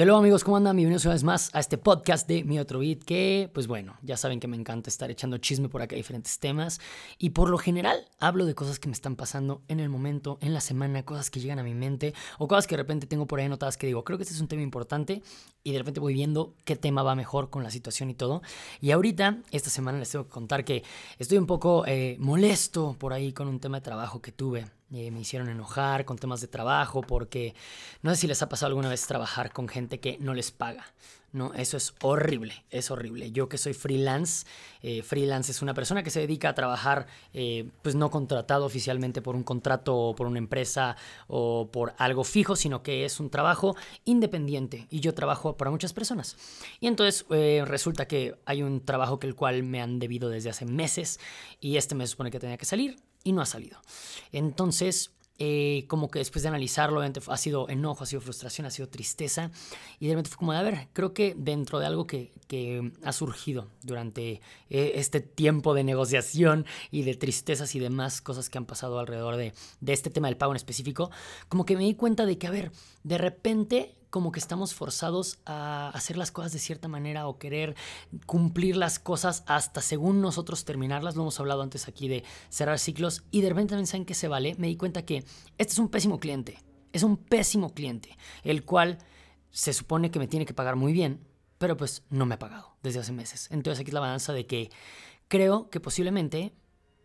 [0.00, 0.76] Hello amigos, ¿cómo andan?
[0.76, 4.16] Bienvenidos una vez más a este podcast de Mi Otro Beat que, pues bueno, ya
[4.16, 6.80] saben que me encanta estar echando chisme por acá diferentes temas
[7.18, 10.54] y por lo general hablo de cosas que me están pasando en el momento, en
[10.54, 13.40] la semana, cosas que llegan a mi mente o cosas que de repente tengo por
[13.40, 15.20] ahí anotadas que digo, creo que este es un tema importante
[15.64, 18.40] y de repente voy viendo qué tema va mejor con la situación y todo.
[18.80, 20.84] Y ahorita, esta semana les tengo que contar que
[21.18, 25.10] estoy un poco eh, molesto por ahí con un tema de trabajo que tuve eh,
[25.10, 27.54] me hicieron enojar con temas de trabajo porque
[28.02, 30.84] no sé si les ha pasado alguna vez trabajar con gente que no les paga.
[31.30, 33.30] No, eso es horrible, es horrible.
[33.30, 34.46] Yo que soy freelance,
[34.80, 39.20] eh, freelance es una persona que se dedica a trabajar, eh, pues no contratado oficialmente
[39.20, 40.96] por un contrato o por una empresa
[41.26, 45.92] o por algo fijo, sino que es un trabajo independiente y yo trabajo para muchas
[45.92, 46.38] personas.
[46.80, 50.64] Y entonces resulta que hay un trabajo que el cual me han debido desde hace
[50.64, 51.20] meses
[51.60, 53.80] y este me supone que tenía que salir y no ha salido.
[54.32, 58.88] Entonces, eh, como que después de analizarlo, ha sido enojo, ha sido frustración, ha sido
[58.88, 59.52] tristeza.
[60.00, 63.12] Y de repente fue como a ver, creo que dentro de algo que, que ha
[63.12, 68.66] surgido durante eh, este tiempo de negociación y de tristezas y demás cosas que han
[68.66, 71.10] pasado alrededor de, de este tema del pago en específico,
[71.48, 72.72] como que me di cuenta de que, a ver,
[73.04, 77.76] de repente como que estamos forzados a hacer las cosas de cierta manera o querer
[78.26, 81.16] cumplir las cosas hasta según nosotros terminarlas.
[81.16, 84.28] Lo hemos hablado antes aquí de cerrar ciclos y de repente también saben que se
[84.28, 84.54] vale.
[84.58, 85.24] Me di cuenta que
[85.58, 86.58] este es un pésimo cliente.
[86.92, 88.98] Es un pésimo cliente, el cual
[89.50, 91.26] se supone que me tiene que pagar muy bien,
[91.58, 93.48] pero pues no me ha pagado desde hace meses.
[93.50, 94.70] Entonces aquí es la balanza de que
[95.28, 96.54] creo que posiblemente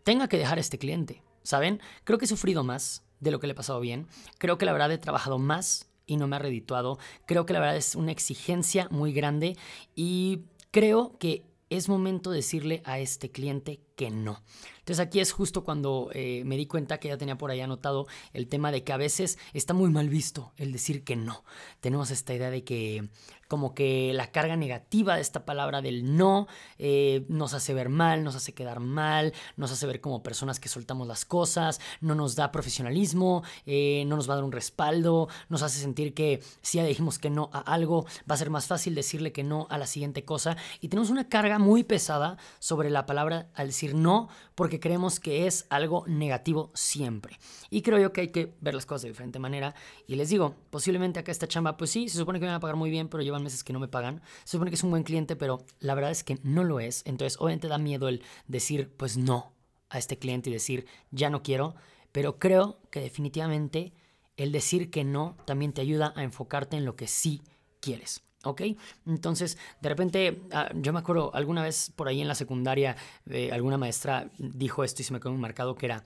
[0.04, 1.22] tenga que dejar a este cliente.
[1.42, 1.80] ¿Saben?
[2.04, 4.06] Creo que he sufrido más de lo que le he pasado bien.
[4.38, 6.98] Creo que la verdad he trabajado más y no me ha redituado.
[7.26, 9.56] Creo que la verdad es una exigencia muy grande
[9.94, 14.42] y creo que es momento de decirle a este cliente que no.
[14.78, 18.06] Entonces aquí es justo cuando eh, me di cuenta que ya tenía por ahí anotado
[18.32, 21.44] el tema de que a veces está muy mal visto el decir que no.
[21.80, 23.08] Tenemos esta idea de que
[23.48, 26.46] como que la carga negativa de esta palabra del no
[26.78, 30.68] eh, nos hace ver mal, nos hace quedar mal, nos hace ver como personas que
[30.68, 35.28] soltamos las cosas, no nos da profesionalismo, eh, no nos va a dar un respaldo,
[35.48, 38.66] nos hace sentir que si ya dijimos que no a algo, va a ser más
[38.66, 40.56] fácil decirle que no a la siguiente cosa.
[40.80, 45.46] Y tenemos una carga muy pesada sobre la palabra al decir no porque creemos que
[45.46, 47.38] es algo negativo siempre.
[47.70, 49.74] Y creo yo que hay que ver las cosas de diferente manera.
[50.06, 52.60] Y les digo, posiblemente acá esta chamba, pues sí, se supone que me van a
[52.60, 54.22] pagar muy bien, pero llevan meses que no me pagan.
[54.44, 57.02] Se supone que es un buen cliente, pero la verdad es que no lo es.
[57.06, 59.52] Entonces, obviamente da miedo el decir, pues no
[59.90, 61.74] a este cliente y decir, ya no quiero.
[62.12, 63.92] Pero creo que definitivamente
[64.36, 67.42] el decir que no también te ayuda a enfocarte en lo que sí
[67.80, 68.22] quieres.
[68.44, 68.62] ¿Ok?
[69.06, 72.96] Entonces, de repente, ah, yo me acuerdo alguna vez por ahí en la secundaria,
[73.28, 76.04] eh, alguna maestra dijo esto y se me quedó un marcado que era,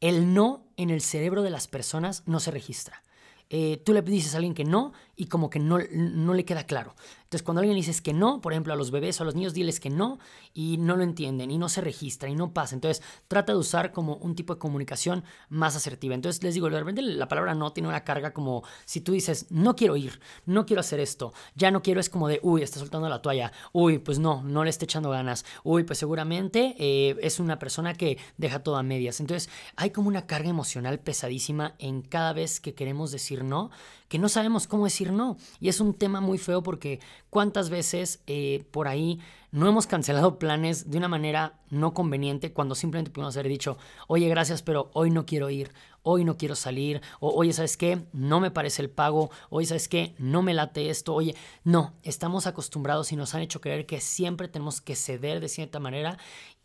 [0.00, 3.02] el no en el cerebro de las personas no se registra.
[3.50, 6.64] Eh, tú le dices a alguien que no y como que no, no le queda
[6.64, 6.94] claro.
[7.28, 9.52] Entonces, cuando alguien dices que no, por ejemplo, a los bebés o a los niños,
[9.52, 10.18] diles que no
[10.54, 12.74] y no lo entienden y no se registra y no pasa.
[12.74, 16.14] Entonces, trata de usar como un tipo de comunicación más asertiva.
[16.14, 19.44] Entonces, les digo, de repente la palabra no tiene una carga como si tú dices,
[19.50, 22.78] no quiero ir, no quiero hacer esto, ya no quiero, es como de, uy, está
[22.78, 27.14] soltando la toalla, uy, pues no, no le está echando ganas, uy, pues seguramente eh,
[27.20, 29.20] es una persona que deja todo a medias.
[29.20, 33.70] Entonces, hay como una carga emocional pesadísima en cada vez que queremos decir no,
[34.08, 35.36] que no sabemos cómo decir no.
[35.60, 39.20] Y es un tema muy feo porque cuántas veces eh, por ahí
[39.50, 44.28] no hemos cancelado planes de una manera no conveniente cuando simplemente pudimos haber dicho, oye,
[44.28, 48.06] gracias, pero hoy no quiero ir, hoy no quiero salir, o oye, ¿sabes qué?
[48.12, 50.14] No me parece el pago, oye, ¿sabes qué?
[50.18, 54.48] No me late esto, oye, no, estamos acostumbrados y nos han hecho creer que siempre
[54.48, 56.18] tenemos que ceder de cierta manera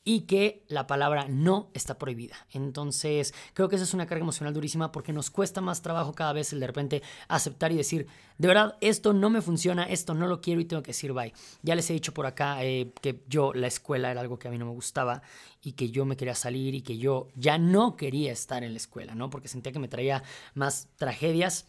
[0.06, 2.36] y que la palabra no está prohibida.
[2.52, 6.34] Entonces, creo que esa es una carga emocional durísima porque nos cuesta más trabajo cada
[6.34, 10.28] vez el de repente aceptar y decir, de verdad, esto no me funciona, esto no
[10.28, 11.34] lo quiero y tengo que decir bye.
[11.62, 14.52] Ya les he dicho por acá eh, que yo, la escuela era algo que a
[14.52, 15.22] mí no me gustaba
[15.62, 18.78] y que yo me quería salir y que yo ya no quería estar en la
[18.78, 19.30] escuela, ¿no?
[19.30, 21.68] Porque sentía que me traía más tragedias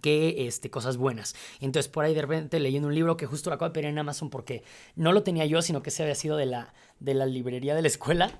[0.00, 1.34] que este, cosas buenas.
[1.60, 3.98] Entonces por ahí de repente leyendo un libro que justo lo acabo de pedir en
[3.98, 4.62] Amazon porque
[4.96, 7.82] no lo tenía yo, sino que se había sido de la, de la librería de
[7.82, 8.38] la escuela.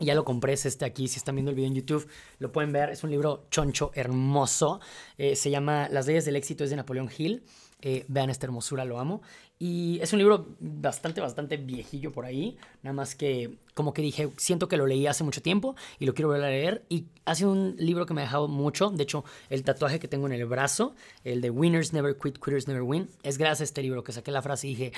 [0.00, 2.72] Ya lo compré, es este aquí, si están viendo el video en YouTube, lo pueden
[2.72, 4.80] ver, es un libro choncho, hermoso,
[5.16, 7.42] eh, se llama Las leyes del éxito, es de Napoleón Hill,
[7.80, 9.22] eh, vean esta hermosura, lo amo.
[9.60, 12.56] Y es un libro bastante, bastante viejillo por ahí.
[12.82, 16.14] Nada más que, como que dije, siento que lo leí hace mucho tiempo y lo
[16.14, 16.84] quiero volver a leer.
[16.88, 18.90] Y ha sido un libro que me ha dejado mucho.
[18.90, 20.94] De hecho, el tatuaje que tengo en el brazo,
[21.24, 24.30] el de Winners Never Quit, Quitters Never Win, es gracias a este libro que saqué
[24.30, 24.92] la frase y dije,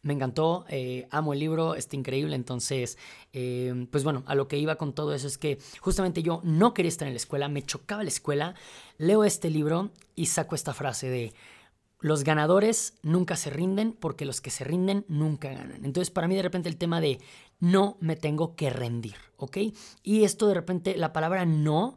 [0.00, 2.36] me encantó, eh, amo el libro, está increíble.
[2.36, 2.96] Entonces,
[3.34, 6.72] eh, pues bueno, a lo que iba con todo eso es que justamente yo no
[6.72, 8.54] quería estar en la escuela, me chocaba la escuela.
[8.96, 11.34] Leo este libro y saco esta frase de
[12.00, 15.84] los ganadores nunca se rinden porque los que se rinden nunca ganan.
[15.84, 17.20] Entonces, para mí de repente el tema de
[17.58, 19.58] no me tengo que rendir, ¿ok?
[20.02, 21.96] Y esto de repente, la palabra no,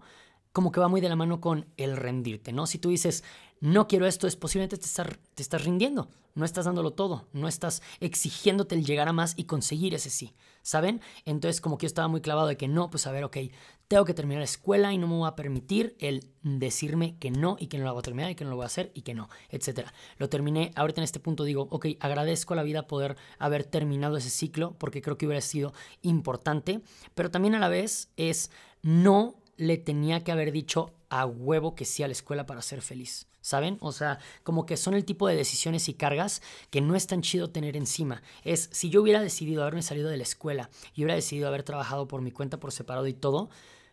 [0.51, 2.65] como que va muy de la mano con el rendirte, ¿no?
[2.65, 3.23] Si tú dices,
[3.61, 7.47] no quiero esto, es posiblemente te estás, te estás rindiendo, no estás dándolo todo, no
[7.47, 11.01] estás exigiéndote el llegar a más y conseguir ese sí, ¿saben?
[11.25, 13.37] Entonces como que yo estaba muy clavado de que no, pues a ver, ok,
[13.87, 17.57] tengo que terminar la escuela y no me voy a permitir el decirme que no
[17.59, 19.01] y que no lo voy a terminar y que no lo voy a hacer y
[19.01, 19.93] que no, etcétera.
[20.17, 24.15] Lo terminé, ahorita en este punto digo, ok, agradezco a la vida poder haber terminado
[24.15, 26.81] ese ciclo porque creo que hubiera sido importante,
[27.15, 28.51] pero también a la vez es
[28.81, 32.81] no le tenía que haber dicho a huevo que sí a la escuela para ser
[32.81, 33.27] feliz.
[33.41, 33.77] ¿Saben?
[33.81, 37.21] O sea, como que son el tipo de decisiones y cargas que no es tan
[37.21, 38.21] chido tener encima.
[38.43, 42.07] Es, si yo hubiera decidido haberme salido de la escuela y hubiera decidido haber trabajado
[42.07, 43.49] por mi cuenta por separado y todo,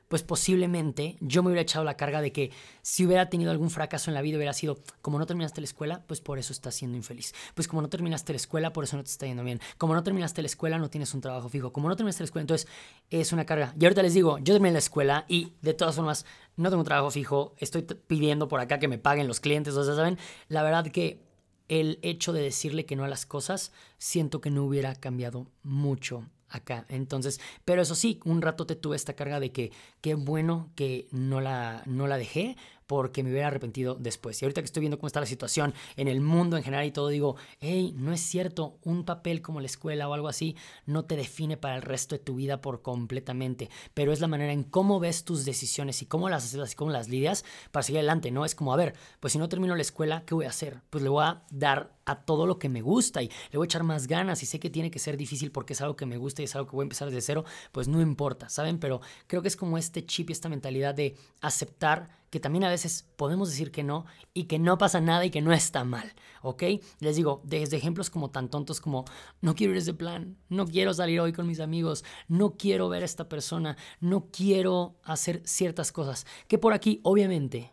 [0.08, 4.10] pues posiblemente yo me hubiera echado la carga de que si hubiera tenido algún fracaso
[4.10, 6.96] en la vida hubiera sido, como no terminaste la escuela, pues por eso estás siendo
[6.96, 7.34] infeliz.
[7.54, 9.60] Pues como no terminaste la escuela, por eso no te está yendo bien.
[9.78, 11.72] Como no terminaste la escuela, no tienes un trabajo fijo.
[11.72, 12.68] Como no terminaste la escuela, entonces
[13.10, 13.74] es una carga.
[13.78, 16.24] Y ahorita les digo, yo terminé la escuela y de todas formas
[16.56, 19.94] no tengo trabajo fijo, estoy pidiendo por acá que me paguen los clientes, o sea,
[19.94, 20.18] ¿saben?
[20.48, 21.26] La verdad que
[21.68, 26.24] el hecho de decirle que no a las cosas, siento que no hubiera cambiado mucho
[26.56, 26.86] acá.
[26.88, 31.08] Entonces, pero eso sí, un rato te tuve esta carga de que qué bueno que
[31.10, 32.56] no la, no la dejé,
[32.86, 34.40] porque me hubiera arrepentido después.
[34.40, 36.92] Y ahorita que estoy viendo cómo está la situación en el mundo en general y
[36.92, 41.04] todo, digo, hey, no es cierto, un papel como la escuela o algo así no
[41.04, 44.64] te define para el resto de tu vida por completamente, pero es la manera en
[44.64, 48.30] cómo ves tus decisiones y cómo las haces y cómo las lidias para seguir adelante,
[48.30, 48.44] ¿no?
[48.44, 50.82] Es como, a ver, pues si no termino la escuela, ¿qué voy a hacer?
[50.90, 53.66] Pues le voy a dar a todo lo que me gusta y le voy a
[53.66, 56.16] echar más ganas y sé que tiene que ser difícil porque es algo que me
[56.16, 58.78] gusta y es algo que voy a empezar desde cero, pues no importa, ¿saben?
[58.78, 62.68] Pero creo que es como este chip y esta mentalidad de aceptar que también a
[62.68, 64.04] veces podemos decir que no
[64.34, 66.12] y que no pasa nada y que no está mal,
[66.42, 66.64] ¿ok?
[67.00, 69.06] Les digo, desde ejemplos como tan tontos como
[69.40, 72.90] no quiero ir a ese plan, no quiero salir hoy con mis amigos, no quiero
[72.90, 77.72] ver a esta persona, no quiero hacer ciertas cosas, que por aquí obviamente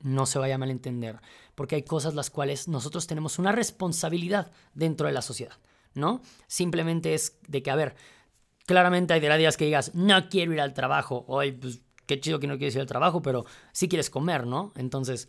[0.00, 1.20] no se vaya a malentender,
[1.54, 5.54] porque hay cosas las cuales nosotros tenemos una responsabilidad dentro de la sociedad,
[5.94, 6.20] ¿no?
[6.48, 7.94] Simplemente es de que, a ver,
[8.66, 11.80] claramente hay días que digas, no quiero ir al trabajo, hoy pues
[12.10, 14.72] qué chido que no quieres ir al trabajo, pero sí quieres comer, ¿no?
[14.74, 15.28] Entonces,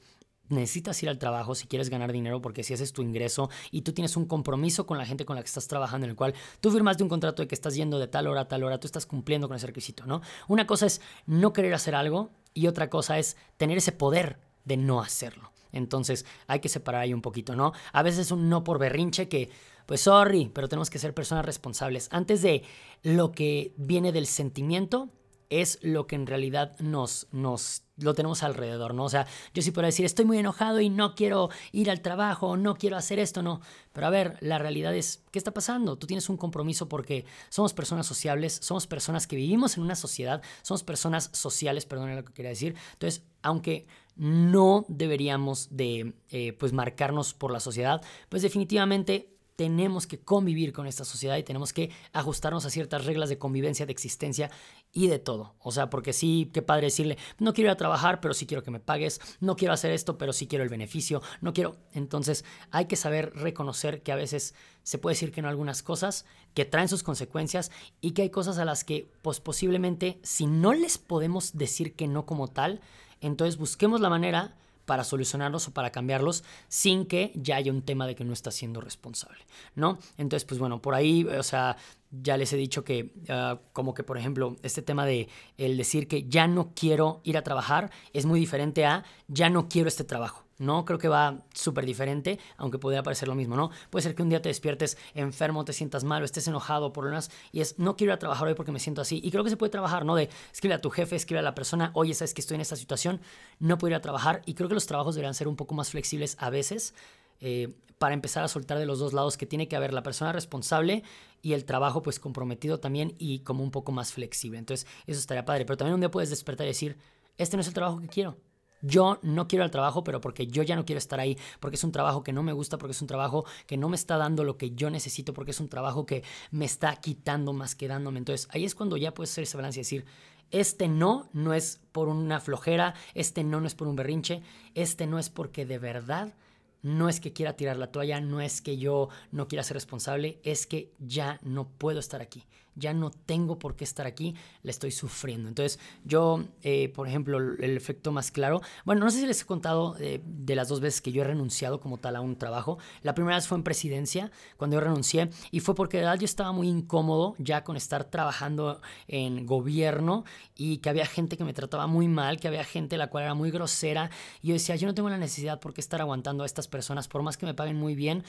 [0.50, 3.84] necesitas ir al trabajo si quieres ganar dinero porque si ese es tu ingreso y
[3.84, 6.34] tú tienes un compromiso con la gente con la que estás trabajando en el cual
[6.60, 8.88] tú firmaste un contrato de que estás yendo de tal hora a tal hora, tú
[8.88, 10.22] estás cumpliendo con ese requisito, ¿no?
[10.48, 14.78] Una cosa es no querer hacer algo y otra cosa es tener ese poder de
[14.78, 15.52] no hacerlo.
[15.72, 17.74] Entonces hay que separar ahí un poquito, ¿no?
[17.94, 19.52] A veces es un no por berrinche que,
[19.86, 22.10] pues sorry, pero tenemos que ser personas responsables.
[22.12, 22.64] Antes de
[23.04, 25.10] lo que viene del sentimiento,
[25.52, 29.04] es lo que en realidad nos, nos lo tenemos alrededor, ¿no?
[29.04, 32.56] O sea, yo sí puedo decir, estoy muy enojado y no quiero ir al trabajo,
[32.56, 33.60] no quiero hacer esto, no.
[33.92, 35.98] Pero a ver, la realidad es, ¿qué está pasando?
[35.98, 40.42] Tú tienes un compromiso porque somos personas sociables, somos personas que vivimos en una sociedad,
[40.62, 42.76] somos personas sociales, perdón, lo que quería decir.
[42.94, 50.20] Entonces, aunque no deberíamos de, eh, pues, marcarnos por la sociedad, pues definitivamente tenemos que
[50.20, 54.50] convivir con esta sociedad y tenemos que ajustarnos a ciertas reglas de convivencia, de existencia
[54.92, 55.54] y de todo.
[55.60, 58.64] O sea, porque sí, qué padre decirle, no quiero ir a trabajar, pero sí quiero
[58.64, 61.78] que me pagues, no quiero hacer esto, pero sí quiero el beneficio, no quiero.
[61.94, 66.26] Entonces, hay que saber reconocer que a veces se puede decir que no algunas cosas,
[66.56, 67.70] que traen sus consecuencias
[68.02, 72.08] y que hay cosas a las que, pues posiblemente, si no les podemos decir que
[72.08, 72.82] no como tal,
[73.20, 78.08] entonces busquemos la manera para solucionarlos o para cambiarlos sin que ya haya un tema
[78.08, 79.46] de que no está siendo responsable,
[79.76, 80.00] ¿no?
[80.18, 81.78] Entonces, pues bueno, por ahí, o sea,
[82.12, 86.08] ya les he dicho que ah, como que por ejemplo este tema de el decir
[86.08, 90.04] que ya no quiero ir a trabajar es muy diferente a ya no quiero este
[90.04, 90.46] trabajo.
[90.62, 93.72] No creo que va súper diferente, aunque podría parecer lo mismo, ¿no?
[93.90, 97.02] Puede ser que un día te despiertes enfermo, te sientas mal o estés enojado por
[97.02, 99.20] problemas y es, no quiero ir a trabajar hoy porque me siento así.
[99.24, 100.14] Y creo que se puede trabajar, ¿no?
[100.14, 102.76] De escribe a tu jefe, escribe a la persona, oye, sabes que estoy en esta
[102.76, 103.22] situación,
[103.58, 104.44] no puedo ir a trabajar.
[104.46, 106.94] Y creo que los trabajos deberían ser un poco más flexibles a veces
[107.42, 110.32] eh, para empezar a soltar de los dos lados que tiene que haber la persona
[110.32, 111.04] responsable
[111.42, 114.58] y el trabajo pues comprometido también y como un poco más flexible.
[114.58, 115.66] Entonces eso estaría padre.
[115.66, 116.98] Pero también un día puedes despertar y decir,
[117.38, 118.38] este no es el trabajo que quiero
[118.82, 121.84] yo no quiero el trabajo, pero porque yo ya no quiero estar ahí, porque es
[121.84, 124.44] un trabajo que no me gusta, porque es un trabajo que no me está dando
[124.44, 128.20] lo que yo necesito, porque es un trabajo que me está quitando más que dándome.
[128.20, 130.06] Entonces ahí es cuando ya puedes hacer esa balance y decir,
[130.50, 134.42] este no no es por una flojera, este no no es por un berrinche,
[134.76, 136.34] este no es porque de verdad
[136.82, 140.40] no es que quiera tirar la toalla, no es que yo no quiera ser responsable,
[140.44, 144.72] es que ya no puedo estar aquí ya no tengo por qué estar aquí, la
[144.72, 145.48] estoy sufriendo.
[145.50, 149.46] Entonces, yo, eh, por ejemplo, el efecto más claro, bueno, no sé si les he
[149.46, 152.78] contado eh, de las dos veces que yo he renunciado como tal a un trabajo.
[153.02, 156.26] La primera vez fue en presidencia, cuando yo renuncié, y fue porque de verdad yo
[156.26, 160.24] estaba muy incómodo ya con estar trabajando en gobierno
[160.56, 163.34] y que había gente que me trataba muy mal, que había gente la cual era
[163.34, 164.10] muy grosera,
[164.42, 167.08] y yo decía, yo no tengo la necesidad por qué estar aguantando a estas personas,
[167.08, 168.24] por más que me paguen muy bien,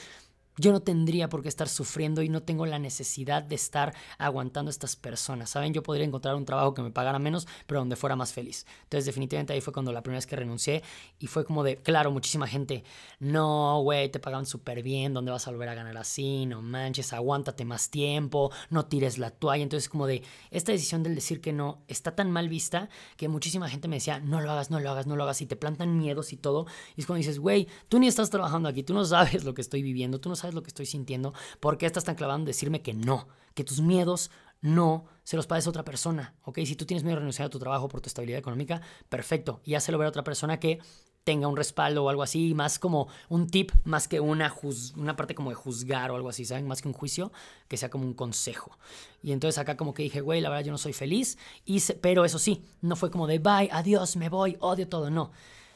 [0.57, 4.69] yo no tendría por qué estar sufriendo y no tengo la necesidad de estar aguantando
[4.69, 5.73] a estas personas, ¿saben?
[5.73, 8.65] Yo podría encontrar un trabajo que me pagara menos, pero donde fuera más feliz.
[8.83, 10.83] Entonces, definitivamente ahí fue cuando la primera vez que renuncié
[11.19, 12.83] y fue como de, claro, muchísima gente,
[13.19, 16.45] no, güey, te pagan súper bien, ¿dónde vas a volver a ganar así?
[16.45, 19.63] No manches, aguántate más tiempo, no tires la toalla.
[19.63, 23.69] Entonces, como de, esta decisión del decir que no está tan mal vista que muchísima
[23.69, 25.97] gente me decía, no lo hagas, no lo hagas, no lo hagas, y te plantan
[25.97, 26.67] miedos y todo.
[26.95, 29.61] Y es cuando dices, güey, tú ni estás trabajando aquí, tú no sabes lo que
[29.61, 32.45] estoy viviendo, tú no sabes lo que estoy sintiendo, ¿por qué estás tan clavado en
[32.45, 33.27] decirme que no?
[33.53, 34.31] Que tus miedos
[34.61, 36.59] no se los pagues a otra persona, ¿ok?
[36.65, 39.75] Si tú tienes miedo de renunciar a tu trabajo por tu estabilidad económica, perfecto, y
[39.75, 40.79] hazlo ver a otra persona que
[41.23, 44.53] tenga un respaldo o algo así, más como un tip, más que una,
[44.97, 46.67] una parte como de juzgar o algo así, ¿saben?
[46.67, 47.31] Más que un juicio,
[47.67, 48.77] que sea como un consejo.
[49.21, 52.25] Y entonces acá como que dije, güey, la verdad yo no soy feliz, y pero
[52.25, 55.31] eso sí, no fue como de, bye, adiós, me voy, odio todo, no.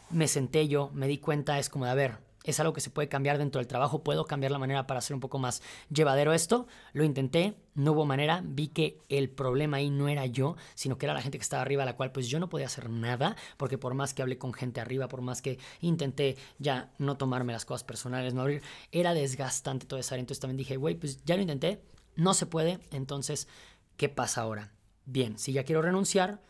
[0.10, 2.90] Me senté yo, me di cuenta, es como de, a ver, es algo que se
[2.90, 6.34] puede cambiar dentro del trabajo, puedo cambiar la manera para hacer un poco más llevadero
[6.34, 6.66] esto.
[6.94, 11.06] Lo intenté, no hubo manera, vi que el problema ahí no era yo, sino que
[11.06, 13.78] era la gente que estaba arriba, la cual pues yo no podía hacer nada, porque
[13.78, 17.66] por más que hablé con gente arriba, por más que intenté ya no tomarme las
[17.66, 18.62] cosas personales, no abrir,
[18.92, 20.16] era desgastante todo eso.
[20.16, 21.84] Entonces también dije, güey, pues ya lo intenté,
[22.16, 23.50] no se puede, entonces,
[23.98, 24.72] ¿qué pasa ahora?
[25.06, 26.42] Bien, si ya quiero renunciar,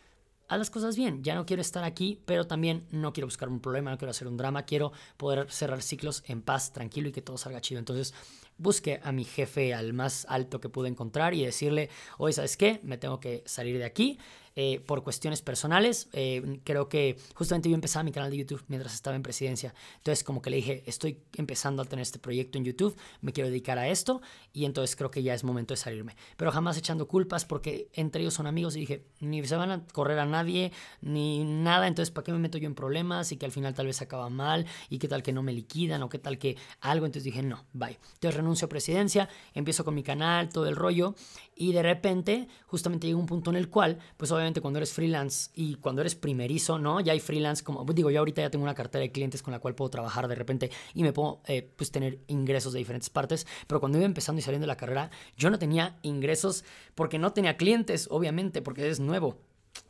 [0.48, 1.24] haz las cosas bien.
[1.24, 4.28] Ya no quiero estar aquí, pero también no quiero buscar un problema, no quiero hacer
[4.28, 7.80] un drama, quiero poder cerrar ciclos en paz, tranquilo y que todo salga chido.
[7.80, 8.14] Entonces,
[8.58, 12.80] busqué a mi jefe al más alto que pude encontrar y decirle, oye, ¿sabes qué?
[12.84, 14.20] Me tengo que salir de aquí.
[14.60, 16.10] Eh, por cuestiones personales.
[16.14, 19.76] Eh, creo que justamente yo empezaba mi canal de YouTube mientras estaba en presidencia.
[19.98, 23.52] Entonces como que le dije, estoy empezando a tener este proyecto en YouTube, me quiero
[23.52, 24.20] dedicar a esto
[24.54, 26.16] y entonces creo que ya es momento de salirme.
[26.38, 29.86] Pero jamás echando culpas porque entre ellos son amigos y dije, ni se van a
[29.94, 30.72] correr a nadie,
[31.02, 33.32] ni nada, entonces ¿para qué me meto yo en problemas?
[33.32, 36.02] Y que al final tal vez acaba mal y qué tal que no me liquidan
[36.02, 37.06] o qué tal que algo.
[37.06, 38.00] Entonces dije, no, bye.
[38.16, 41.14] Entonces renuncio a presidencia, empiezo con mi canal, todo el rollo
[41.56, 45.52] y de repente justamente llega un punto en el cual, pues obviamente cuando eres freelance
[45.54, 47.00] y cuando eres primerizo, ¿no?
[47.00, 49.60] Ya hay freelance, como digo, yo ahorita ya tengo una cartera de clientes con la
[49.60, 53.46] cual puedo trabajar de repente y me puedo eh, pues tener ingresos de diferentes partes,
[53.68, 56.64] pero cuando iba empezando y saliendo de la carrera, yo no tenía ingresos
[56.96, 59.38] porque no tenía clientes, obviamente, porque es nuevo.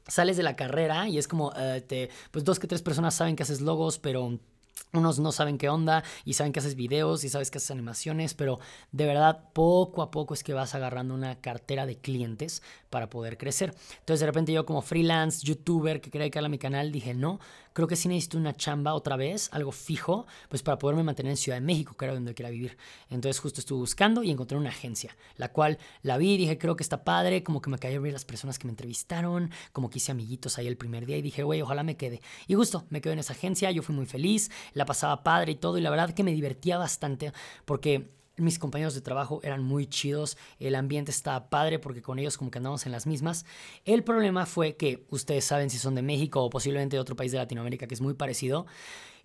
[0.07, 3.43] Sales de la carrera y es como, eh, pues dos que tres personas saben que
[3.43, 4.39] haces logos, pero
[4.93, 8.33] unos no saben qué onda y saben que haces videos y sabes que haces animaciones,
[8.33, 8.59] pero
[8.91, 13.37] de verdad poco a poco es que vas agarrando una cartera de clientes para poder
[13.37, 13.75] crecer.
[13.99, 17.39] Entonces de repente yo como freelance, youtuber que quería dedicarle a mi canal, dije, no,
[17.77, 21.37] creo que sí necesito una chamba otra vez, algo fijo, pues para poderme mantener en
[21.37, 22.75] Ciudad de México, que era donde quería vivir.
[23.11, 26.81] Entonces justo estuve buscando y encontré una agencia, la cual la vi dije, creo que
[26.81, 30.11] está padre, como que me cayó bien las personas que me entrevistaron, como que hice
[30.11, 32.19] amiguitos ahí el primer día y dije, güey, ojalá me quede.
[32.47, 35.55] Y justo, me quedé en esa agencia, yo fui muy feliz, la pasaba padre y
[35.57, 37.31] todo, y la verdad que me divertía bastante
[37.65, 42.37] porque mis compañeros de trabajo eran muy chidos, el ambiente estaba padre porque con ellos
[42.37, 43.45] como que andamos en las mismas.
[43.85, 47.31] El problema fue que ustedes saben si son de México o posiblemente de otro país
[47.31, 48.65] de Latinoamérica que es muy parecido.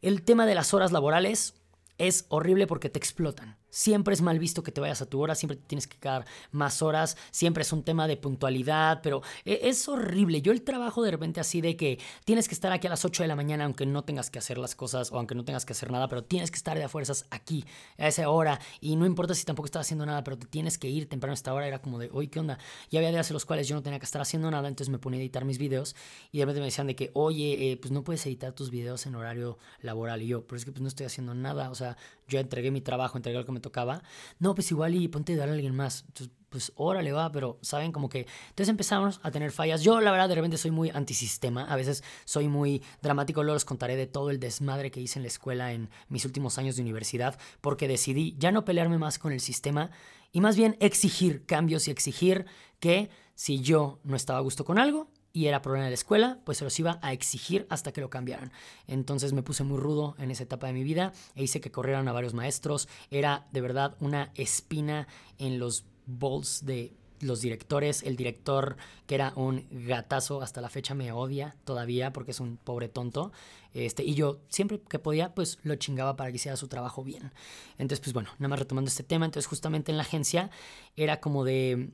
[0.00, 1.54] El tema de las horas laborales
[1.99, 3.62] es horrible porque te explotan.
[3.74, 6.82] Siempre es mal visto que te vayas a tu hora, siempre tienes que quedar más
[6.82, 10.42] horas, siempre es un tema de puntualidad, pero e, es horrible.
[10.42, 13.22] Yo el trabajo de repente así de que tienes que estar aquí a las 8
[13.22, 15.72] de la mañana aunque no tengas que hacer las cosas o aunque no tengas que
[15.72, 17.64] hacer nada, pero tienes que estar de a fuerzas aquí
[17.96, 20.90] a esa hora y no importa si tampoco estás haciendo nada, pero te tienes que
[20.90, 22.58] ir temprano a esta hora, era como de, oye, ¿qué onda?
[22.90, 24.98] Y había días en los cuales yo no tenía que estar haciendo nada, entonces me
[24.98, 25.96] ponía a editar mis videos
[26.30, 29.06] y de repente me decían de que, oye, eh, pues no puedes editar tus videos
[29.06, 31.96] en horario laboral y yo, pero es que pues no estoy haciendo nada, o sea,
[32.32, 34.02] yo entregué mi trabajo, entregué lo que me tocaba
[34.38, 36.04] no, pues igual y ponte a ayudar a alguien más.
[36.08, 38.26] Entonces, pues órale va, pero saben como que...
[38.50, 39.82] Entonces empezamos a tener fallas.
[39.82, 43.64] Yo la verdad de repente soy muy antisistema, a veces soy muy dramático, luego les
[43.64, 46.82] contaré de todo el desmadre que hice en la escuela en mis últimos años de
[46.82, 49.90] universidad, porque decidí ya no pelearme más con el sistema
[50.30, 52.46] y más bien exigir cambios y exigir
[52.80, 56.38] que si yo no estaba a gusto con algo, y era problema de la escuela,
[56.44, 58.52] pues se los iba a exigir hasta que lo cambiaran.
[58.86, 62.08] Entonces me puse muy rudo en esa etapa de mi vida e hice que corrieran
[62.08, 62.88] a varios maestros.
[63.10, 65.08] Era de verdad una espina
[65.38, 70.94] en los bols de los directores, el director que era un gatazo hasta la fecha
[70.94, 73.32] me odia todavía porque es un pobre tonto.
[73.74, 77.32] Este, y yo siempre que podía pues lo chingaba para que hiciera su trabajo bien.
[77.78, 80.50] Entonces pues bueno, nada más retomando este tema, entonces justamente en la agencia
[80.96, 81.90] era como de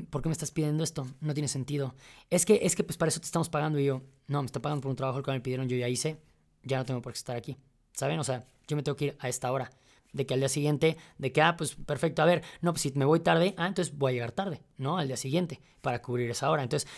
[0.00, 1.06] ¿por qué me estás pidiendo esto?
[1.20, 1.94] No tiene sentido.
[2.30, 4.60] Es que, es que pues para eso te estamos pagando y yo, no, me está
[4.60, 6.18] pagando por un trabajo el cual me pidieron, yo ya hice,
[6.62, 7.56] ya no tengo por qué estar aquí.
[7.92, 8.18] ¿Saben?
[8.18, 9.70] O sea, yo me tengo que ir a esta hora
[10.12, 12.92] de que al día siguiente, de que, ah, pues perfecto, a ver, no, pues si
[12.94, 14.98] me voy tarde, ah, entonces voy a llegar tarde, ¿no?
[14.98, 16.62] Al día siguiente, para cubrir esa hora.
[16.62, 16.88] Entonces,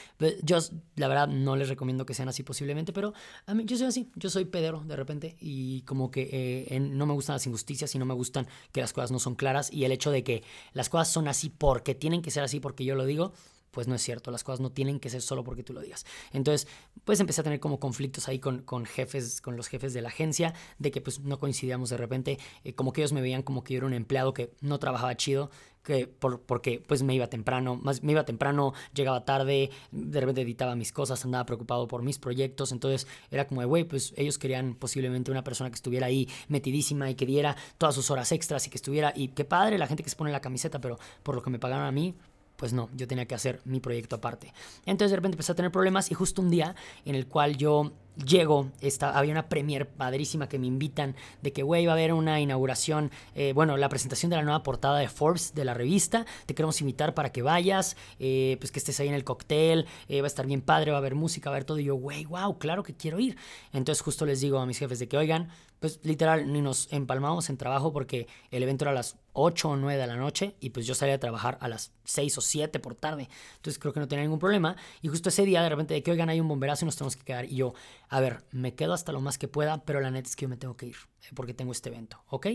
[0.43, 0.59] yo
[0.97, 3.13] la verdad no les recomiendo que sean así posiblemente, pero
[3.47, 7.07] a mí yo soy así, yo soy pedero de repente y como que eh, no
[7.07, 9.85] me gustan las injusticias y no me gustan que las cosas no son claras y
[9.85, 10.43] el hecho de que
[10.73, 13.33] las cosas son así porque tienen que ser así porque yo lo digo,
[13.73, 16.07] pues no es cierto, las cosas no tienen que ser solo porque tú lo digas.
[16.33, 16.69] Entonces,
[17.05, 20.09] pues empecé a tener como conflictos ahí con, con jefes, con los jefes de la
[20.09, 23.65] agencia, de que pues no coincidíamos de repente, eh, como que ellos me veían como
[23.65, 25.51] que yo era un empleado que no trabajaba chido,
[25.83, 30.43] que por, porque pues me iba temprano, más me iba temprano, llegaba tarde, de repente
[30.43, 34.75] editaba mis cosas, andaba preocupado por mis proyectos, entonces era como de, pues ellos querían
[34.75, 38.71] posiblemente una persona que estuviera ahí metidísima y que diera todas sus horas extras y
[38.71, 41.43] que estuviera, y qué padre la gente que se pone la camiseta, pero por lo
[41.43, 42.15] que me pagaron a mí,
[42.63, 44.55] pues no, yo tenía que hacer mi proyecto aparte.
[44.87, 47.91] Entonces de repente empecé a tener problemas y justo un día en el cual yo
[48.25, 52.13] llego, esta, había una premier padrísima que me invitan de que, güey, va a haber
[52.13, 56.25] una inauguración, eh, bueno, la presentación de la nueva portada de Forbes, de la revista,
[56.47, 60.21] te queremos invitar para que vayas, eh, pues que estés ahí en el cóctel, eh,
[60.21, 61.97] va a estar bien padre, va a haber música, va a haber todo, y yo,
[61.97, 63.37] güey, wow, claro que quiero ir.
[63.73, 65.49] Entonces justo les digo a mis jefes de que, oigan,
[65.81, 69.77] pues literal, ni nos empalmamos en trabajo porque el evento era a las 8 o
[69.77, 72.79] 9 de la noche y pues yo salía a trabajar a las 6 o 7
[72.81, 73.29] por tarde.
[73.57, 74.77] Entonces creo que no tenía ningún problema.
[75.01, 77.17] Y justo ese día de repente de que, oigan, hay un bomberazo y nos tenemos
[77.17, 77.47] que quedar.
[77.47, 77.75] Y yo,
[78.09, 80.49] a ver, me quedo hasta lo más que pueda, pero la neta es que yo
[80.49, 82.49] me tengo que ir eh, porque tengo este evento, ¿ok?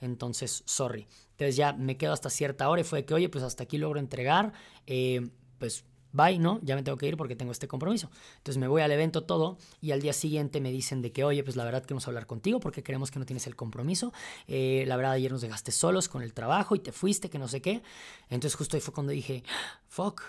[0.00, 1.06] Entonces, sorry.
[1.32, 4.00] Entonces ya me quedo hasta cierta hora y fue que, oye, pues hasta aquí logro
[4.00, 4.52] entregar,
[4.86, 6.60] eh, pues bye, ¿no?
[6.62, 8.10] Ya me tengo que ir porque tengo este compromiso.
[8.38, 11.42] Entonces me voy al evento todo y al día siguiente me dicen de que, oye,
[11.42, 14.12] pues la verdad queremos hablar contigo porque creemos que no tienes el compromiso.
[14.46, 17.48] Eh, la verdad ayer nos dejaste solos con el trabajo y te fuiste, que no
[17.48, 17.82] sé qué.
[18.28, 19.42] Entonces justo ahí fue cuando dije,
[19.88, 20.22] fuck,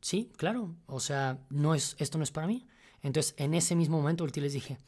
[0.00, 2.66] sí, claro, o sea, no es, esto no es para mí.
[3.02, 4.78] Entonces, en ese mismo momento volteé les dije,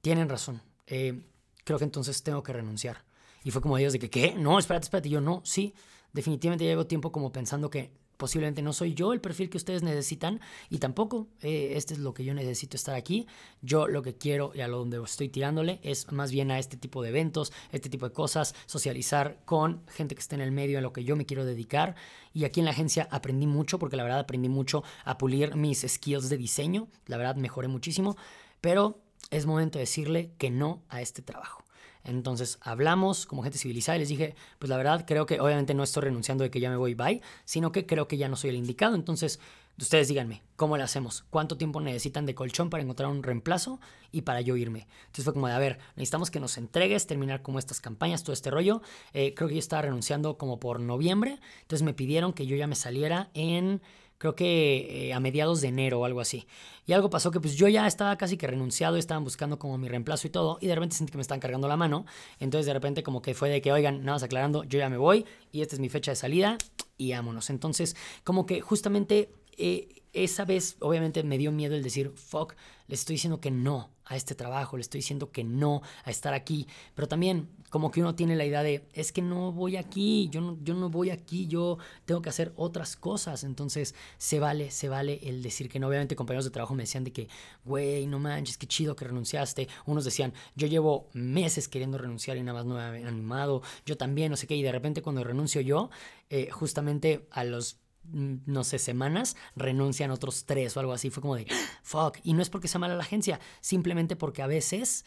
[0.00, 1.22] tienen razón, eh,
[1.64, 3.04] creo que entonces tengo que renunciar.
[3.44, 4.34] Y fue como ellos de que, ¿qué?
[4.34, 5.08] No, espérate, espérate.
[5.08, 5.74] Y yo, no, sí,
[6.12, 10.40] definitivamente llevo tiempo como pensando que posiblemente no soy yo el perfil que ustedes necesitan
[10.68, 13.26] y tampoco eh, este es lo que yo necesito estar aquí.
[13.62, 16.76] Yo lo que quiero y a lo donde estoy tirándole es más bien a este
[16.76, 20.78] tipo de eventos, este tipo de cosas, socializar con gente que esté en el medio
[20.78, 21.94] en lo que yo me quiero dedicar.
[22.34, 25.86] Y aquí en la agencia aprendí mucho porque la verdad aprendí mucho a pulir mis
[25.86, 26.88] skills de diseño.
[27.06, 28.16] La verdad mejoré muchísimo,
[28.60, 29.00] pero
[29.30, 31.67] es momento de decirle que no a este trabajo.
[32.08, 35.82] Entonces hablamos como gente civilizada y les dije, pues la verdad creo que obviamente no
[35.82, 38.50] estoy renunciando de que ya me voy, bye, sino que creo que ya no soy
[38.50, 38.94] el indicado.
[38.94, 39.40] Entonces
[39.78, 41.24] ustedes díganme, ¿cómo le hacemos?
[41.30, 43.78] ¿Cuánto tiempo necesitan de colchón para encontrar un reemplazo
[44.10, 44.88] y para yo irme?
[45.06, 48.32] Entonces fue como de, a ver, necesitamos que nos entregues, terminar como estas campañas, todo
[48.32, 48.80] este rollo.
[49.12, 52.66] Eh, creo que yo estaba renunciando como por noviembre, entonces me pidieron que yo ya
[52.66, 53.80] me saliera en
[54.18, 56.46] creo que eh, a mediados de enero o algo así.
[56.86, 59.88] Y algo pasó que pues yo ya estaba casi que renunciado, estaban buscando como mi
[59.88, 62.04] reemplazo y todo, y de repente sentí que me estaban cargando la mano,
[62.40, 64.96] entonces de repente como que fue de que, oigan, nada más aclarando, yo ya me
[64.96, 66.58] voy y esta es mi fecha de salida
[66.96, 67.50] y vámonos.
[67.50, 72.54] Entonces como que justamente eh, esa vez obviamente me dio miedo el decir, fuck,
[72.86, 76.34] les estoy diciendo que no a este trabajo, le estoy diciendo que no a estar
[76.34, 80.28] aquí, pero también como que uno tiene la idea de, es que no voy aquí,
[80.30, 84.70] yo no, yo no voy aquí, yo tengo que hacer otras cosas, entonces se vale,
[84.70, 87.28] se vale el decir que no, obviamente compañeros de trabajo me decían de que,
[87.64, 92.42] güey, no manches, qué chido que renunciaste, unos decían, yo llevo meses queriendo renunciar y
[92.42, 95.22] nada más no me había animado, yo también, no sé qué, y de repente cuando
[95.22, 95.90] renuncio yo,
[96.30, 97.78] eh, justamente a los
[98.12, 101.10] no sé, semanas, renuncian otros tres o algo así.
[101.10, 101.46] Fue como de,
[101.82, 102.18] fuck.
[102.22, 105.04] Y no es porque sea mala la agencia, simplemente porque a veces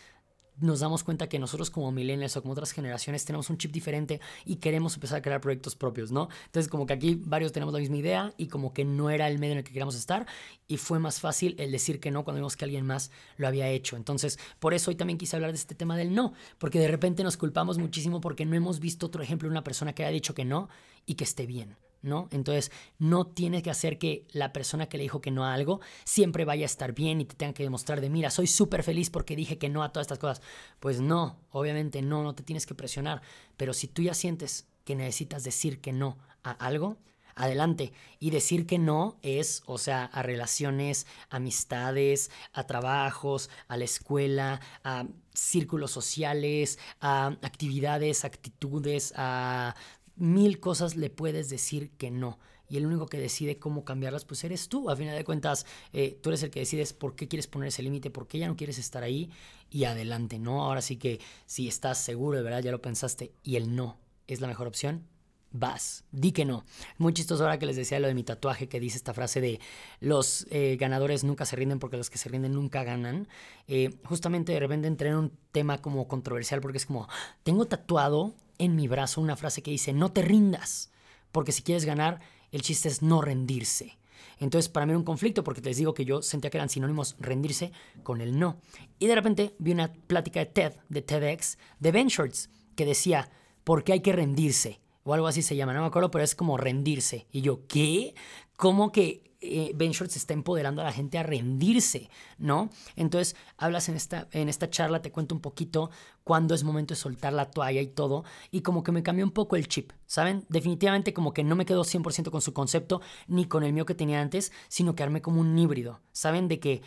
[0.59, 4.21] nos damos cuenta que nosotros como millennials o como otras generaciones tenemos un chip diferente
[4.45, 6.29] y queremos empezar a crear proyectos propios, ¿no?
[6.45, 9.39] Entonces como que aquí varios tenemos la misma idea y como que no era el
[9.39, 10.27] medio en el que queríamos estar
[10.67, 13.69] y fue más fácil el decir que no cuando vimos que alguien más lo había
[13.69, 13.95] hecho.
[13.95, 17.23] Entonces por eso hoy también quise hablar de este tema del no, porque de repente
[17.23, 20.35] nos culpamos muchísimo porque no hemos visto otro ejemplo de una persona que haya dicho
[20.35, 20.69] que no
[21.05, 21.75] y que esté bien.
[22.01, 22.27] ¿No?
[22.31, 25.81] Entonces, no tienes que hacer que la persona que le dijo que no a algo
[26.03, 29.09] siempre vaya a estar bien y te tenga que demostrar de, mira, soy súper feliz
[29.09, 30.41] porque dije que no a todas estas cosas.
[30.79, 33.21] Pues no, obviamente no, no te tienes que presionar.
[33.57, 36.97] Pero si tú ya sientes que necesitas decir que no a algo,
[37.35, 37.93] adelante.
[38.19, 44.61] Y decir que no es, o sea, a relaciones, amistades, a trabajos, a la escuela,
[44.83, 49.75] a círculos sociales, a actividades, actitudes, a
[50.21, 52.37] mil cosas le puedes decir que no.
[52.69, 54.89] Y el único que decide cómo cambiarlas, pues eres tú.
[54.89, 57.83] A final de cuentas, eh, tú eres el que decides por qué quieres poner ese
[57.83, 59.31] límite, por qué ya no quieres estar ahí
[59.69, 60.63] y adelante, ¿no?
[60.63, 64.39] Ahora sí que si estás seguro, de verdad, ya lo pensaste y el no es
[64.41, 65.07] la mejor opción,
[65.51, 66.63] vas, di que no.
[66.97, 69.59] Muy chistoso ahora que les decía lo de mi tatuaje que dice esta frase de
[69.99, 73.27] los eh, ganadores nunca se rinden porque los que se rinden nunca ganan.
[73.67, 77.09] Eh, justamente de repente entré en un tema como controversial porque es como,
[77.43, 80.91] tengo tatuado en mi brazo una frase que dice, no te rindas,
[81.31, 82.19] porque si quieres ganar,
[82.51, 83.97] el chiste es no rendirse.
[84.39, 87.15] Entonces, para mí era un conflicto porque les digo que yo sentía que eran sinónimos
[87.19, 87.71] rendirse
[88.03, 88.59] con el no.
[88.99, 93.29] Y de repente vi una plática de TED, de TEDx, de Ben Shorts, que decía,
[93.63, 94.79] ¿por qué hay que rendirse?
[95.03, 97.27] O algo así se llama, no me acuerdo, pero es como rendirse.
[97.31, 98.15] Y yo, ¿qué?
[98.55, 102.69] ¿Cómo que eh, Ben Shorts está empoderando a la gente a rendirse, ¿no?
[102.95, 105.89] Entonces, hablas en esta, en esta charla, te cuento un poquito
[106.23, 109.31] cuándo es momento de soltar la toalla y todo, y como que me cambió un
[109.31, 110.45] poco el chip, ¿saben?
[110.49, 113.95] Definitivamente como que no me quedo 100% con su concepto, ni con el mío que
[113.95, 116.47] tenía antes, sino que como un híbrido, ¿saben?
[116.47, 116.83] De que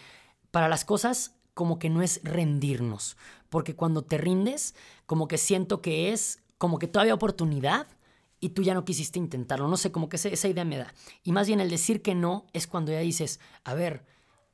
[0.52, 3.16] para las cosas como que no es rendirnos,
[3.48, 7.88] porque cuando te rindes, como que siento que es como que todavía oportunidad,
[8.44, 9.68] y tú ya no quisiste intentarlo.
[9.68, 10.92] No sé, como que esa idea me da.
[11.22, 14.04] Y más bien el decir que no es cuando ya dices, a ver,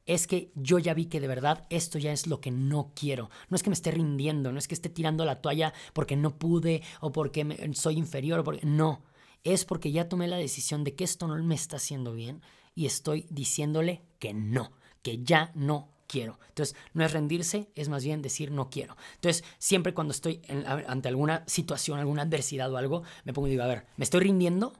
[0.06, 3.30] es que yo ya vi que de verdad esto ya es lo que no quiero.
[3.48, 6.38] No es que me esté rindiendo, no es que esté tirando la toalla porque no
[6.38, 8.44] pude o porque soy inferior.
[8.44, 8.64] Porque...
[8.64, 9.02] No,
[9.42, 12.42] es porque ya tomé la decisión de que esto no me está haciendo bien
[12.76, 14.70] y estoy diciéndole que no,
[15.02, 16.40] que ya no quiero.
[16.48, 18.96] Entonces, no es rendirse, es más bien decir no quiero.
[19.14, 20.42] Entonces, siempre cuando estoy
[20.88, 24.20] ante alguna situación, alguna adversidad o algo, me pongo y digo, a ver, ¿me estoy
[24.20, 24.72] rindiendo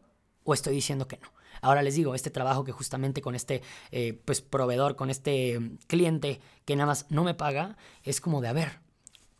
[0.43, 1.29] o estoy diciendo que no?
[1.62, 3.62] Ahora les digo, este trabajo que justamente con este
[3.93, 8.40] eh, pues, proveedor, con este mm, cliente que nada más no me paga, es como
[8.40, 8.81] de, a ver,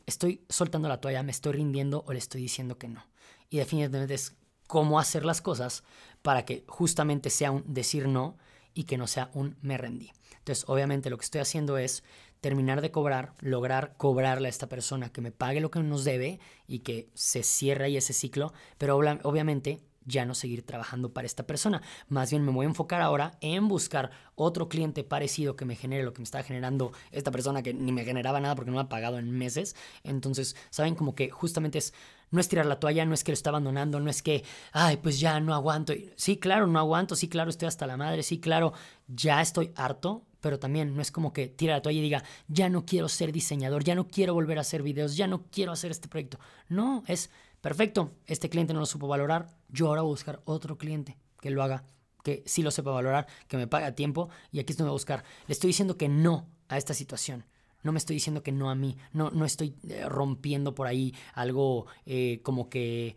[0.07, 3.05] estoy soltando la toalla, me estoy rindiendo o le estoy diciendo que no.
[3.49, 4.37] Y definitivamente es
[4.69, 5.83] cómo hacer las cosas
[6.23, 8.37] para que justamente sea un decir no
[8.75, 10.13] y que no sea un me rendí.
[10.39, 12.03] Entonces, obviamente lo que estoy haciendo es
[12.41, 16.41] terminar de cobrar, lograr cobrarle a esta persona que me pague lo que nos debe
[16.67, 21.47] y que se cierre ahí ese ciclo, pero obviamente ya no seguir trabajando para esta
[21.47, 21.81] persona.
[22.09, 26.03] Más bien me voy a enfocar ahora en buscar otro cliente parecido que me genere
[26.03, 28.83] lo que me está generando esta persona que ni me generaba nada porque no me
[28.83, 29.77] ha pagado en meses.
[30.05, 31.95] Entonces, saben como que justamente es
[32.31, 34.99] no es tirar la toalla, no es que lo está abandonando, no es que, ay,
[34.99, 35.93] pues ya no aguanto.
[36.17, 38.73] Sí, claro, no aguanto, sí, claro, estoy hasta la madre, sí, claro,
[39.09, 42.69] ya estoy harto, pero también no es como que tira la toalla y diga, ya
[42.69, 45.91] no quiero ser diseñador, ya no quiero volver a hacer videos, ya no quiero hacer
[45.91, 46.39] este proyecto.
[46.69, 50.79] No, es perfecto, este cliente no lo supo valorar, yo ahora voy a buscar otro
[50.79, 51.85] cliente que lo haga,
[52.23, 55.25] que sí lo sepa valorar, que me pague a tiempo y aquí estoy a buscar.
[55.47, 57.45] Le estoy diciendo que no a esta situación.
[57.83, 61.15] No me estoy diciendo que no a mí, no, no estoy eh, rompiendo por ahí
[61.33, 63.17] algo eh, como que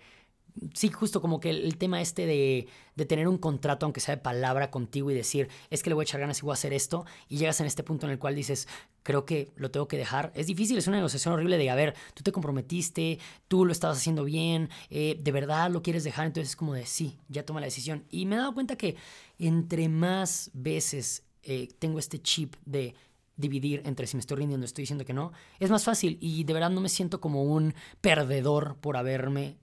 [0.74, 4.22] sí, justo como que el, tema este de, de, tener un contrato, aunque sea de
[4.22, 6.74] palabra contigo y decir, es que le voy a echar ganas y voy a hacer
[6.74, 8.68] esto, y llegas en este punto en el cual dices,
[9.04, 10.32] creo que lo tengo que dejar.
[10.36, 13.98] Es difícil, es una negociación horrible de, a ver, tú te comprometiste, tú lo estabas
[13.98, 17.60] haciendo bien, eh, de verdad lo quieres dejar, entonces es como de, sí, ya toma
[17.60, 18.06] la decisión.
[18.10, 18.96] Y me he dado cuenta que
[19.40, 22.96] entre más veces eh, tengo este chip de
[23.36, 26.54] dividir entre si me estoy rindiendo estoy diciendo que no, es más fácil y de
[26.54, 29.58] verdad no me siento como un perdedor por haberme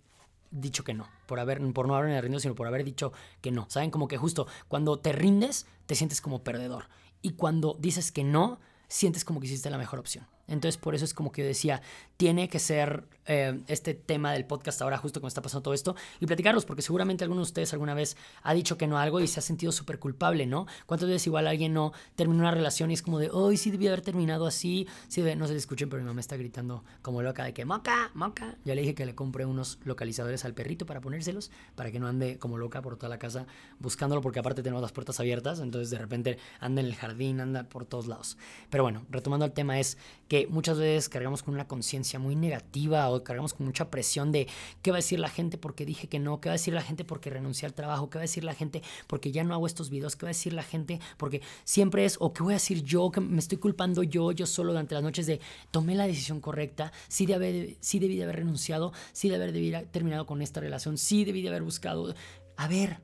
[0.50, 3.66] dicho que no, por, haber, por no haberme rendido, sino por haber dicho que no.
[3.68, 3.90] ¿Saben?
[3.90, 6.88] Como que justo cuando te rindes, te sientes como perdedor.
[7.22, 10.26] Y cuando dices que no, sientes como que hiciste la mejor opción.
[10.50, 11.80] Entonces, por eso es como que yo decía,
[12.16, 15.94] tiene que ser eh, este tema del podcast ahora, justo cuando está pasando todo esto,
[16.18, 19.28] y platicarlos, porque seguramente alguno de ustedes alguna vez ha dicho que no algo y
[19.28, 20.66] se ha sentido súper culpable, ¿no?
[20.86, 23.90] ¿Cuántas veces igual alguien no terminó una relación y es como de, hoy sí debía
[23.90, 24.88] haber terminado así?
[25.08, 28.10] Sí, no se le escuchen, pero mi mamá está gritando como loca de que, moca,
[28.14, 28.56] moca.
[28.64, 32.08] Ya le dije que le compré unos localizadores al perrito para ponérselos, para que no
[32.08, 33.46] ande como loca por toda la casa
[33.78, 37.64] buscándolo, porque aparte tenemos las puertas abiertas, entonces de repente anda en el jardín, anda
[37.64, 38.36] por todos lados.
[38.70, 43.08] Pero bueno, retomando el tema es que muchas veces cargamos con una conciencia muy negativa
[43.10, 44.48] o cargamos con mucha presión de
[44.82, 46.82] qué va a decir la gente porque dije que no, qué va a decir la
[46.82, 49.66] gente porque renuncié al trabajo, qué va a decir la gente porque ya no hago
[49.66, 52.56] estos videos, qué va a decir la gente porque siempre es, o qué voy a
[52.56, 56.06] decir yo, que me estoy culpando yo, yo solo durante las noches de tomé la
[56.06, 60.42] decisión correcta, sí, de haber, sí debí de haber renunciado, sí de haber, terminado con
[60.42, 62.14] esta relación, sí debí de haber buscado.
[62.56, 63.00] A ver,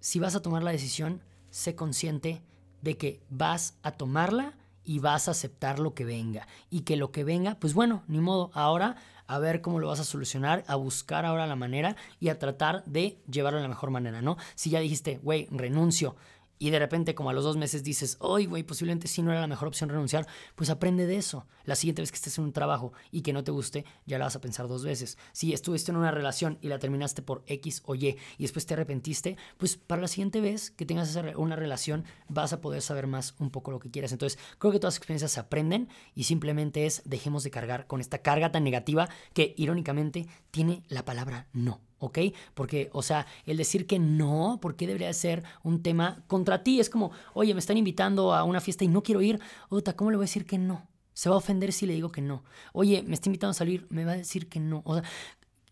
[0.00, 2.42] si vas a tomar la decisión, sé consciente
[2.82, 4.56] de que vas a tomarla
[4.88, 6.48] y vas a aceptar lo que venga.
[6.70, 8.96] Y que lo que venga, pues bueno, ni modo, ahora
[9.26, 12.82] a ver cómo lo vas a solucionar, a buscar ahora la manera y a tratar
[12.86, 14.38] de llevarlo de la mejor manera, ¿no?
[14.54, 16.16] Si ya dijiste, güey, renuncio,
[16.58, 19.40] y de repente como a los dos meses dices, oye, güey, posiblemente sí no era
[19.40, 21.46] la mejor opción renunciar, pues aprende de eso.
[21.64, 24.24] La siguiente vez que estés en un trabajo y que no te guste, ya la
[24.24, 25.18] vas a pensar dos veces.
[25.32, 28.74] Si estuviste en una relación y la terminaste por X o Y y después te
[28.74, 33.34] arrepentiste, pues para la siguiente vez que tengas una relación vas a poder saber más
[33.38, 34.12] un poco lo que quieres.
[34.12, 38.00] Entonces creo que todas las experiencias se aprenden y simplemente es dejemos de cargar con
[38.00, 41.87] esta carga tan negativa que irónicamente tiene la palabra no.
[41.98, 42.18] ¿Ok?
[42.54, 46.80] Porque, o sea, el decir que no, ¿por qué debería ser un tema contra ti?
[46.80, 50.10] Es como, oye, me están invitando a una fiesta y no quiero ir, Ota, ¿cómo
[50.10, 50.86] le voy a decir que no?
[51.12, 52.44] Se va a ofender si le digo que no.
[52.72, 54.82] Oye, me está invitando a salir, me va a decir que no.
[54.84, 55.04] O sea,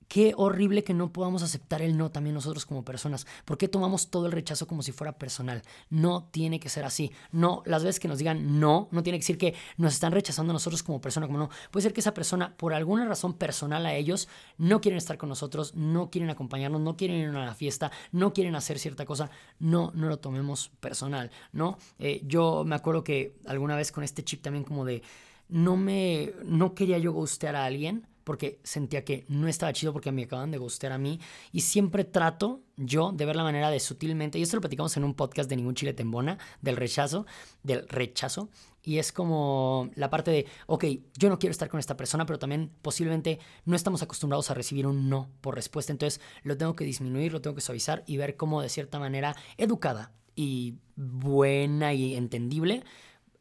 [0.08, 3.26] Qué horrible que no podamos aceptar el no también nosotros como personas.
[3.44, 5.62] ¿Por qué tomamos todo el rechazo como si fuera personal?
[5.90, 7.10] No tiene que ser así.
[7.32, 10.52] No, las veces que nos digan no, no tiene que decir que nos están rechazando
[10.52, 11.50] nosotros como persona, como no.
[11.70, 15.28] Puede ser que esa persona, por alguna razón personal a ellos, no quieren estar con
[15.28, 19.30] nosotros, no quieren acompañarnos, no quieren ir a la fiesta, no quieren hacer cierta cosa.
[19.58, 21.78] No, no lo tomemos personal, ¿no?
[21.98, 25.02] Eh, yo me acuerdo que alguna vez con este chip también como de
[25.48, 30.10] no me, no quería yo gustear a alguien porque sentía que no estaba chido porque
[30.10, 31.20] me acaban de gustear a mí.
[31.52, 35.04] Y siempre trato yo de ver la manera de sutilmente, y esto lo platicamos en
[35.04, 37.24] un podcast de Ningún Chile Tembona, del rechazo,
[37.62, 38.50] del rechazo.
[38.82, 40.86] Y es como la parte de, ok,
[41.16, 44.88] yo no quiero estar con esta persona, pero también posiblemente no estamos acostumbrados a recibir
[44.88, 45.92] un no por respuesta.
[45.92, 49.36] Entonces lo tengo que disminuir, lo tengo que suavizar y ver cómo de cierta manera
[49.56, 52.82] educada y buena y entendible,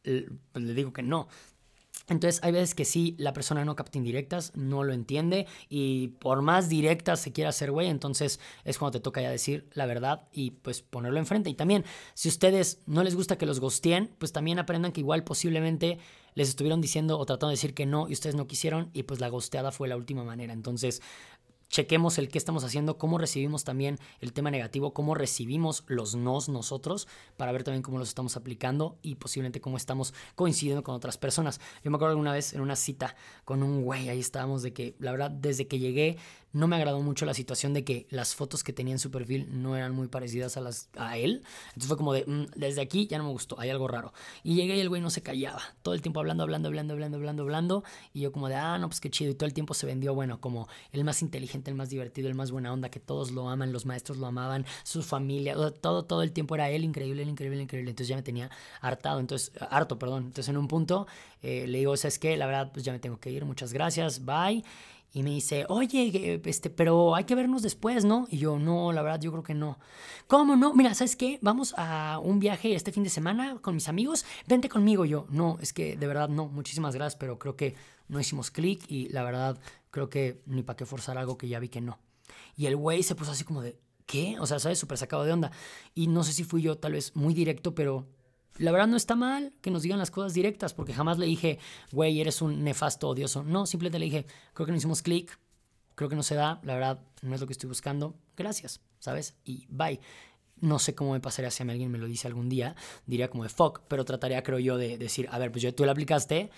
[0.04, 1.28] pues le digo que no.
[2.08, 6.42] Entonces hay veces que sí, la persona no capta indirectas, no lo entiende y por
[6.42, 10.28] más directas se quiere hacer güey, entonces es cuando te toca ya decir la verdad
[10.32, 11.50] y pues ponerlo enfrente.
[11.50, 15.24] Y también, si ustedes no les gusta que los gosteen, pues también aprendan que igual
[15.24, 15.98] posiblemente
[16.36, 19.20] les estuvieron diciendo o tratando de decir que no y ustedes no quisieron y pues
[19.20, 20.54] la gosteada fue la última manera.
[20.54, 21.02] Entonces
[21.70, 26.50] chequemos el qué estamos haciendo, cómo recibimos también el tema negativo, cómo recibimos los nos
[26.50, 31.18] nosotros, para ver también cómo los estamos aplicando y posiblemente cómo estamos coincidiendo con otras
[31.18, 31.60] personas.
[31.84, 34.96] Yo me acuerdo alguna vez en una cita con un güey, ahí estábamos de que,
[35.00, 36.18] la verdad, desde que llegué
[36.56, 39.50] no me agradó mucho la situación de que las fotos que tenía en su perfil
[39.52, 41.44] no eran muy parecidas a las a él.
[41.68, 44.14] Entonces fue como de, mm, desde aquí ya no me gustó, hay algo raro.
[44.42, 47.18] Y llegué y el güey no se callaba, todo el tiempo hablando, hablando, hablando, hablando,
[47.18, 47.84] hablando, hablando.
[48.14, 49.32] Y yo como de, ah, no, pues qué chido.
[49.32, 52.36] Y todo el tiempo se vendió, bueno, como el más inteligente, el más divertido, el
[52.36, 56.24] más buena onda, que todos lo aman, los maestros lo amaban, su familia, todo, todo
[56.24, 57.90] el tiempo era él, increíble, increíble, increíble.
[57.90, 60.28] Entonces ya me tenía hartado, entonces, harto, perdón.
[60.28, 61.06] Entonces en un punto
[61.42, 62.38] eh, le digo, ¿sabes qué?
[62.38, 64.64] La verdad, pues ya me tengo que ir, muchas gracias, bye.
[65.16, 68.28] Y me dice, oye, este, pero hay que vernos después, ¿no?
[68.30, 69.80] Y yo, no, la verdad, yo creo que no.
[70.28, 70.74] ¿Cómo no?
[70.74, 71.40] Mira, ¿sabes qué?
[71.42, 74.26] Vamos a un viaje este fin de semana con mis amigos.
[74.46, 75.06] Vente conmigo.
[75.06, 76.50] yo, no, es que de verdad no.
[76.50, 77.76] Muchísimas gracias, pero creo que
[78.10, 79.58] no hicimos clic y la verdad,
[79.90, 81.98] creo que ni para qué forzar algo que ya vi que no.
[82.58, 84.38] Y el güey se puso así como de, ¿qué?
[84.42, 84.80] O sea, ¿sabes?
[84.80, 85.50] Súper sacado de onda.
[85.94, 88.06] Y no sé si fui yo tal vez muy directo, pero
[88.58, 91.60] la verdad no está mal que nos digan las cosas directas, porque jamás le dije,
[91.92, 93.44] güey, eres un nefasto odioso.
[93.44, 95.38] No, simplemente le dije, creo que no hicimos clic,
[95.96, 99.36] creo que no se da, la verdad no es lo que estoy buscando, gracias, ¿sabes?
[99.44, 100.00] Y bye.
[100.62, 103.44] No sé cómo me pasaría si a alguien me lo dice algún día, diría como
[103.44, 106.50] de fuck, pero trataría, creo yo, de decir, a ver, pues tú le aplicaste,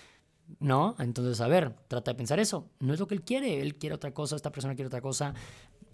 [0.60, 0.96] ¿no?
[1.00, 2.70] Entonces, a ver, trata de pensar eso.
[2.80, 5.34] No es lo que él quiere, él quiere otra cosa, esta persona quiere otra cosa.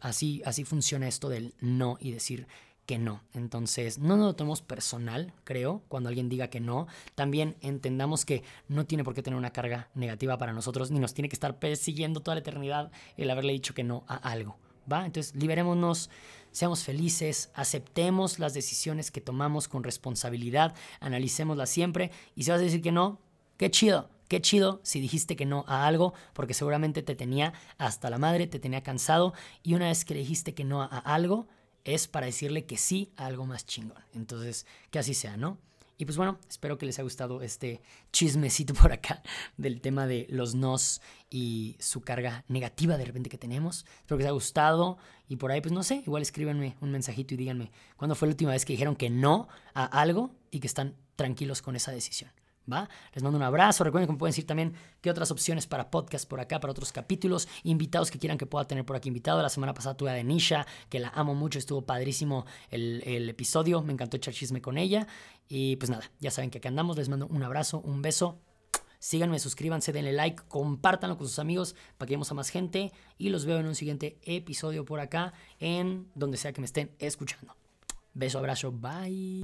[0.02, 2.46] Así, así funciona esto del no y decir,
[2.86, 3.24] que no.
[3.34, 6.88] Entonces, no nos lo tomemos personal, creo, cuando alguien diga que no.
[7.16, 11.14] También entendamos que no tiene por qué tener una carga negativa para nosotros, ni nos
[11.14, 14.58] tiene que estar persiguiendo toda la eternidad el haberle dicho que no a algo.
[14.92, 15.06] ¿Va?
[15.06, 16.10] Entonces, liberémonos,
[16.52, 22.12] seamos felices, aceptemos las decisiones que tomamos con responsabilidad, analicémoslas siempre.
[22.36, 23.20] Y si vas a decir que no,
[23.58, 28.10] qué chido, Qué chido si dijiste que no a algo, porque seguramente te tenía hasta
[28.10, 31.48] la madre, te tenía cansado, y una vez que le dijiste que no a algo,
[31.84, 34.04] es para decirle que sí a algo más chingón.
[34.14, 35.58] Entonces, que así sea, ¿no?
[35.98, 39.22] Y pues bueno, espero que les haya gustado este chismecito por acá
[39.58, 43.86] del tema de los nos y su carga negativa de repente que tenemos.
[44.00, 44.98] Espero que les haya gustado
[45.30, 48.32] y por ahí, pues no sé, igual escríbanme un mensajito y díganme cuándo fue la
[48.32, 52.32] última vez que dijeron que no a algo y que están tranquilos con esa decisión.
[52.72, 52.90] ¿Va?
[53.14, 53.84] Les mando un abrazo.
[53.84, 56.92] Recuerden que me pueden decir también qué otras opciones para podcast por acá, para otros
[56.92, 59.42] capítulos, invitados que quieran que pueda tener por aquí invitado.
[59.42, 63.94] La semana pasada tuve a Denisha, que la amo mucho, estuvo padrísimo el, episodio, me
[63.94, 65.08] encantó echar chisme con ella.
[65.50, 66.98] Y pues nada, ya saben que acá andamos.
[66.98, 68.40] Les mando un abrazo, un beso.
[69.00, 72.94] Síganme, suscríbanse, denle like, compártanlo con sus amigos para que lleguemos a más gente.
[73.18, 76.96] Y los veo en un siguiente episodio por acá, en donde sea que me estén
[77.00, 77.58] escuchando.
[78.14, 79.42] Beso, abrazo, bye.